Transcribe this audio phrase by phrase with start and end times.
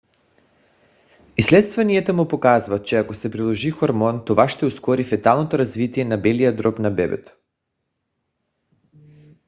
[1.37, 6.55] изследванията му показват че ако се приложи хормон това ще ускори феталното развитие на белия
[6.55, 7.31] дроб на бебето